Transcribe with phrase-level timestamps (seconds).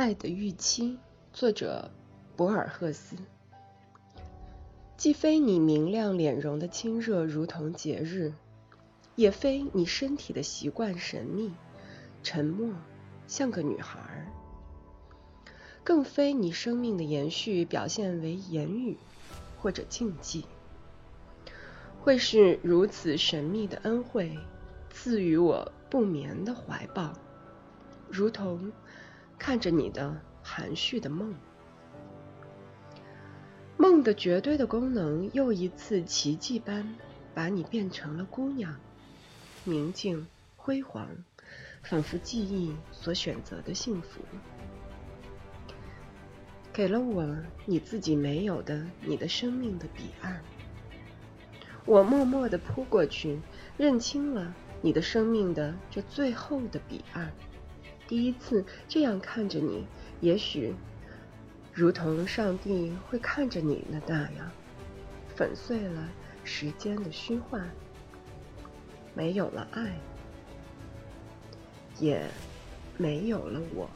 [0.00, 0.96] 爱的预期，
[1.30, 1.90] 作者
[2.34, 3.16] 博尔赫斯。
[4.96, 8.32] 既非你明亮脸容的亲热如同节日，
[9.14, 11.52] 也非你身体的习惯神秘
[12.22, 12.72] 沉默
[13.26, 14.32] 像个女孩，
[15.84, 18.96] 更非你生命的延续表现为言语
[19.60, 20.46] 或者禁忌，
[22.00, 24.38] 会是如此神秘的恩惠
[24.90, 27.12] 赐予我不眠的怀抱，
[28.08, 28.72] 如同
[29.40, 31.34] 看着你的含蓄的梦。
[33.78, 36.94] 梦的绝对的功能，又一次奇迹般
[37.34, 38.76] 把你变成了姑娘，
[39.64, 40.26] 宁静
[40.56, 41.08] 辉煌，
[41.82, 44.20] 仿佛记忆所选择的幸福，
[46.70, 47.34] 给了我
[47.64, 50.38] 你自己没有的你的生命的彼岸。
[51.86, 53.40] 我默默地扑过去，
[53.78, 57.32] 认清了你的生命的这最后的彼岸。
[58.10, 59.86] 第一次这样看着你，
[60.20, 60.74] 也许。
[61.72, 64.50] 如同上帝会看着你的那样，
[65.36, 66.08] 粉碎了
[66.42, 67.70] 时间的虚幻，
[69.14, 69.96] 没有了爱，
[72.00, 72.28] 也
[72.98, 73.88] 没有了我。